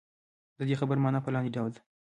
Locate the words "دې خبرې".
0.67-0.99